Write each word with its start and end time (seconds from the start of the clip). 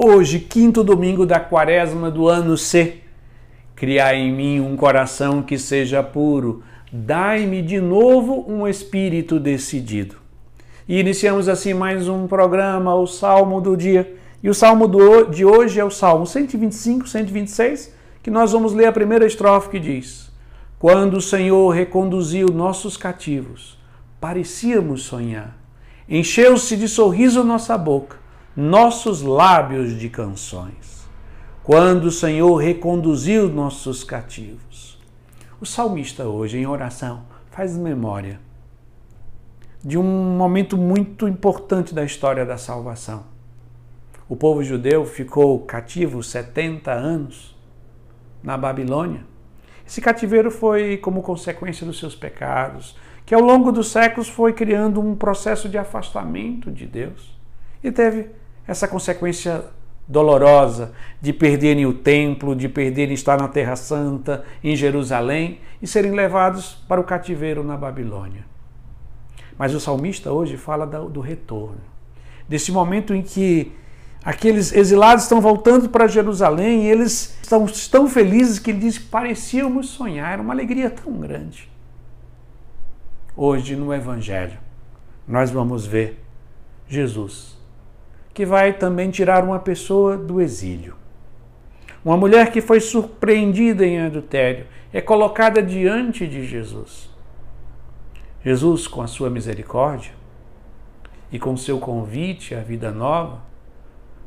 Hoje, 0.00 0.38
quinto 0.38 0.84
domingo 0.84 1.26
da 1.26 1.40
quaresma 1.40 2.08
do 2.08 2.28
ano 2.28 2.56
C. 2.56 2.98
Criai 3.74 4.18
em 4.18 4.32
mim 4.32 4.60
um 4.60 4.76
coração 4.76 5.42
que 5.42 5.58
seja 5.58 6.04
puro, 6.04 6.62
dai-me 6.92 7.60
de 7.60 7.80
novo 7.80 8.44
um 8.48 8.68
espírito 8.68 9.40
decidido. 9.40 10.14
E 10.88 11.00
iniciamos 11.00 11.48
assim 11.48 11.74
mais 11.74 12.06
um 12.06 12.28
programa, 12.28 12.94
o 12.94 13.08
Salmo 13.08 13.60
do 13.60 13.76
Dia. 13.76 14.16
E 14.40 14.48
o 14.48 14.54
Salmo 14.54 14.86
de 15.28 15.44
hoje 15.44 15.80
é 15.80 15.84
o 15.84 15.90
Salmo 15.90 16.24
125, 16.24 17.08
126, 17.08 17.92
que 18.22 18.30
nós 18.30 18.52
vamos 18.52 18.72
ler 18.72 18.86
a 18.86 18.92
primeira 18.92 19.26
estrofe 19.26 19.68
que 19.68 19.80
diz: 19.80 20.30
Quando 20.78 21.14
o 21.14 21.20
Senhor 21.20 21.70
reconduziu 21.70 22.46
nossos 22.54 22.96
cativos, 22.96 23.76
parecíamos 24.20 25.02
sonhar. 25.02 25.58
Encheu-se 26.08 26.76
de 26.76 26.86
sorriso 26.86 27.42
nossa 27.42 27.76
boca 27.76 28.27
nossos 28.60 29.22
lábios 29.22 29.96
de 29.96 30.08
canções, 30.08 31.08
quando 31.62 32.06
o 32.06 32.10
Senhor 32.10 32.56
reconduziu 32.56 33.48
nossos 33.48 34.02
cativos. 34.02 35.00
O 35.60 35.64
salmista 35.64 36.24
hoje, 36.24 36.58
em 36.58 36.66
oração, 36.66 37.22
faz 37.52 37.76
memória 37.76 38.40
de 39.80 39.96
um 39.96 40.02
momento 40.02 40.76
muito 40.76 41.28
importante 41.28 41.94
da 41.94 42.04
história 42.04 42.44
da 42.44 42.58
salvação. 42.58 43.26
O 44.28 44.34
povo 44.34 44.64
judeu 44.64 45.06
ficou 45.06 45.60
cativo 45.60 46.20
70 46.20 46.90
anos 46.90 47.56
na 48.42 48.56
Babilônia. 48.56 49.24
Esse 49.86 50.00
cativeiro 50.00 50.50
foi 50.50 50.96
como 50.96 51.22
consequência 51.22 51.86
dos 51.86 52.00
seus 52.00 52.16
pecados, 52.16 52.96
que 53.24 53.36
ao 53.36 53.40
longo 53.40 53.70
dos 53.70 53.92
séculos 53.92 54.28
foi 54.28 54.52
criando 54.52 55.00
um 55.00 55.14
processo 55.14 55.68
de 55.68 55.78
afastamento 55.78 56.72
de 56.72 56.86
Deus. 56.86 57.38
E 57.84 57.92
teve 57.92 58.36
essa 58.68 58.86
consequência 58.86 59.64
dolorosa 60.06 60.92
de 61.20 61.32
perderem 61.32 61.86
o 61.86 61.92
templo, 61.92 62.54
de 62.54 62.68
perderem 62.68 63.14
estar 63.14 63.40
na 63.40 63.48
Terra 63.48 63.74
Santa, 63.76 64.44
em 64.62 64.76
Jerusalém 64.76 65.60
e 65.80 65.86
serem 65.86 66.12
levados 66.12 66.74
para 66.86 67.00
o 67.00 67.04
cativeiro 67.04 67.64
na 67.64 67.76
Babilônia. 67.76 68.44
Mas 69.56 69.74
o 69.74 69.80
salmista 69.80 70.30
hoje 70.30 70.56
fala 70.56 70.86
do 70.86 71.20
retorno, 71.20 71.80
desse 72.46 72.70
momento 72.70 73.14
em 73.14 73.22
que 73.22 73.72
aqueles 74.22 74.72
exilados 74.72 75.24
estão 75.24 75.40
voltando 75.40 75.88
para 75.88 76.06
Jerusalém 76.06 76.84
e 76.84 76.90
eles 76.90 77.38
estão 77.42 77.66
tão 77.90 78.08
felizes 78.08 78.58
que 78.58 78.70
ele 78.70 78.80
diz: 78.80 78.98
parecíamos 78.98 79.88
sonhar, 79.88 80.34
era 80.34 80.42
uma 80.42 80.52
alegria 80.52 80.90
tão 80.90 81.12
grande. 81.14 81.68
Hoje, 83.34 83.74
no 83.74 83.92
Evangelho, 83.92 84.58
nós 85.26 85.50
vamos 85.50 85.86
ver 85.86 86.22
Jesus 86.88 87.57
que 88.38 88.46
vai 88.46 88.72
também 88.72 89.10
tirar 89.10 89.42
uma 89.42 89.58
pessoa 89.58 90.16
do 90.16 90.40
exílio. 90.40 90.94
Uma 92.04 92.16
mulher 92.16 92.52
que 92.52 92.60
foi 92.60 92.78
surpreendida 92.78 93.84
em 93.84 94.00
adultério 94.00 94.68
é 94.92 95.00
colocada 95.00 95.60
diante 95.60 96.24
de 96.24 96.46
Jesus. 96.46 97.10
Jesus, 98.40 98.86
com 98.86 99.02
a 99.02 99.08
sua 99.08 99.28
misericórdia 99.28 100.12
e 101.32 101.38
com 101.40 101.56
seu 101.56 101.80
convite 101.80 102.54
à 102.54 102.60
vida 102.60 102.92
nova, 102.92 103.42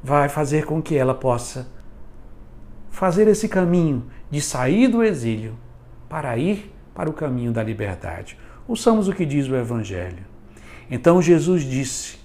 vai 0.00 0.28
fazer 0.28 0.64
com 0.66 0.80
que 0.80 0.96
ela 0.96 1.12
possa 1.12 1.66
fazer 2.88 3.26
esse 3.26 3.48
caminho 3.48 4.06
de 4.30 4.40
sair 4.40 4.86
do 4.86 5.02
exílio 5.02 5.58
para 6.08 6.38
ir 6.38 6.72
para 6.94 7.10
o 7.10 7.12
caminho 7.12 7.50
da 7.50 7.60
liberdade. 7.60 8.38
Ouçamos 8.68 9.08
o 9.08 9.12
que 9.12 9.26
diz 9.26 9.48
o 9.48 9.56
Evangelho. 9.56 10.24
Então 10.88 11.20
Jesus 11.20 11.64
disse: 11.64 12.24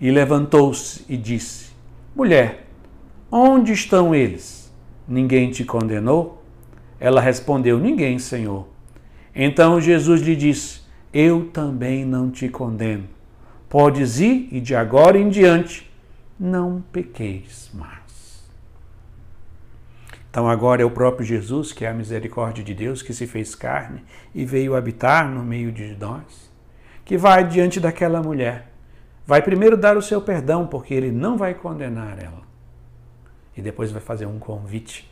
e 0.00 0.10
levantou-se 0.10 1.04
e 1.08 1.16
disse: 1.16 1.72
Mulher, 2.14 2.66
onde 3.30 3.72
estão 3.72 4.14
eles? 4.14 4.72
Ninguém 5.06 5.50
te 5.50 5.64
condenou? 5.64 6.42
Ela 7.00 7.20
respondeu: 7.20 7.78
Ninguém, 7.78 8.18
Senhor. 8.18 8.68
Então 9.34 9.80
Jesus 9.80 10.20
lhe 10.20 10.36
disse: 10.36 10.82
Eu 11.12 11.46
também 11.46 12.04
não 12.04 12.30
te 12.30 12.48
condeno. 12.48 13.04
Podes 13.68 14.18
ir 14.20 14.48
e 14.50 14.60
de 14.60 14.74
agora 14.74 15.18
em 15.18 15.28
diante 15.28 15.90
não 16.38 16.82
pequeis 16.92 17.70
mais. 17.74 18.48
Então 20.30 20.48
agora 20.48 20.82
é 20.82 20.84
o 20.84 20.90
próprio 20.90 21.26
Jesus, 21.26 21.72
que 21.72 21.84
é 21.84 21.88
a 21.88 21.94
misericórdia 21.94 22.62
de 22.62 22.72
Deus, 22.72 23.02
que 23.02 23.12
se 23.12 23.26
fez 23.26 23.54
carne 23.54 24.04
e 24.34 24.44
veio 24.44 24.76
habitar 24.76 25.28
no 25.28 25.42
meio 25.42 25.72
de 25.72 25.96
nós, 25.98 26.50
que 27.04 27.16
vai 27.16 27.46
diante 27.46 27.80
daquela 27.80 28.22
mulher 28.22 28.68
vai 29.28 29.42
primeiro 29.42 29.76
dar 29.76 29.94
o 29.94 30.00
seu 30.00 30.22
perdão, 30.22 30.66
porque 30.66 30.94
ele 30.94 31.12
não 31.12 31.36
vai 31.36 31.52
condenar 31.52 32.18
ela. 32.18 32.40
E 33.54 33.60
depois 33.60 33.92
vai 33.92 34.00
fazer 34.00 34.24
um 34.24 34.38
convite 34.38 35.06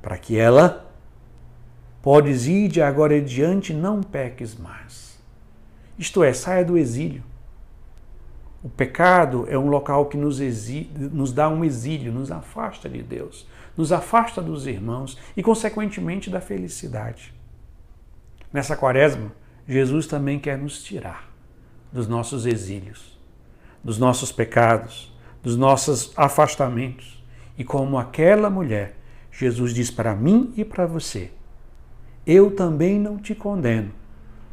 para 0.00 0.16
que 0.16 0.38
ela 0.38 0.88
podes 2.00 2.46
ir 2.46 2.68
de 2.68 2.80
agora 2.80 3.18
em 3.18 3.24
diante, 3.24 3.74
não 3.74 4.04
peques 4.04 4.54
mais. 4.54 5.20
Isto 5.98 6.22
é, 6.22 6.32
saia 6.32 6.64
do 6.64 6.78
exílio. 6.78 7.24
O 8.62 8.68
pecado 8.68 9.48
é 9.50 9.58
um 9.58 9.68
local 9.68 10.06
que 10.06 10.16
nos, 10.16 10.38
nos 11.10 11.32
dá 11.32 11.48
um 11.48 11.64
exílio, 11.64 12.12
nos 12.12 12.30
afasta 12.30 12.88
de 12.88 13.02
Deus, 13.02 13.48
nos 13.76 13.90
afasta 13.90 14.40
dos 14.40 14.64
irmãos 14.64 15.18
e, 15.36 15.42
consequentemente, 15.42 16.30
da 16.30 16.40
felicidade. 16.40 17.34
Nessa 18.52 18.76
quaresma, 18.76 19.32
Jesus 19.66 20.06
também 20.06 20.38
quer 20.38 20.56
nos 20.56 20.84
tirar 20.84 21.27
dos 21.92 22.06
nossos 22.06 22.46
exílios, 22.46 23.18
dos 23.82 23.98
nossos 23.98 24.32
pecados, 24.32 25.12
dos 25.42 25.56
nossos 25.56 26.12
afastamentos. 26.16 27.22
E 27.56 27.64
como 27.64 27.98
aquela 27.98 28.50
mulher, 28.50 28.96
Jesus 29.30 29.74
diz 29.74 29.90
para 29.90 30.14
mim 30.14 30.52
e 30.56 30.64
para 30.64 30.86
você: 30.86 31.30
Eu 32.26 32.50
também 32.50 32.98
não 32.98 33.18
te 33.18 33.34
condeno. 33.34 33.92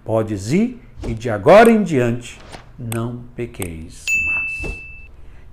Podes 0.03 0.51
ir 0.51 0.79
e 1.07 1.13
de 1.13 1.29
agora 1.29 1.71
em 1.71 1.83
diante 1.83 2.39
não 2.77 3.23
pequeis 3.35 4.05
mais. 4.27 4.75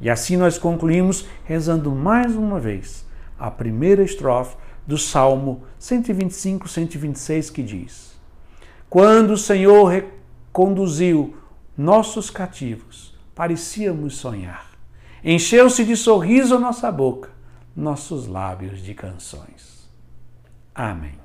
E 0.01 0.11
assim 0.11 0.37
nós 0.37 0.59
concluímos 0.59 1.27
rezando 1.45 1.91
mais 1.91 2.35
uma 2.35 2.59
vez 2.59 3.07
a 3.39 3.51
primeira 3.51 4.03
estrofe 4.03 4.57
do 4.87 4.99
Salmo 4.99 5.63
125, 5.79 6.69
126 6.69 7.51
que 7.51 7.63
diz: 7.63 8.19
Quando 8.91 9.33
o 9.33 9.39
Senhor 9.39 9.85
reconduziu 9.87 11.35
nossos 11.77 12.31
cativos, 12.31 13.15
parecíamos 13.35 14.17
sonhar. 14.17 14.67
Encheu-se 15.25 15.85
de 15.85 15.97
sorriso 15.97 16.59
nossa 16.59 16.91
boca, 16.91 17.31
nossos 17.77 18.27
lábios 18.27 18.83
de 18.83 18.95
canções. 18.95 19.89
Amém. 20.75 21.22